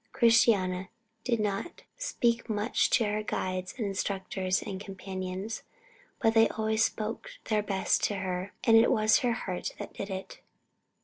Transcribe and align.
Christiana 0.13 0.89
did 1.23 1.39
not 1.39 1.83
speak 1.95 2.49
much 2.49 2.89
to 2.89 3.03
her 3.05 3.21
guides 3.21 3.75
and 3.77 3.85
instructors 3.85 4.63
and 4.63 4.81
companions, 4.81 5.61
but 6.19 6.33
they 6.33 6.47
always 6.49 6.83
spoke 6.83 7.29
their 7.49 7.61
best 7.61 8.03
to 8.05 8.15
her, 8.15 8.51
and 8.63 8.75
it 8.75 8.91
was 8.91 9.19
her 9.19 9.33
heart 9.33 9.75
that 9.77 9.93
did 9.93 10.09
it. 10.09 10.39